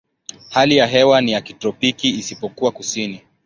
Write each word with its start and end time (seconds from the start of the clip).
Hali 0.49 0.77
ya 0.77 0.87
hewa 0.87 1.21
ni 1.21 1.31
ya 1.31 1.41
kitropiki 1.41 2.09
isipokuwa 2.09 2.71
kusini. 2.71 3.21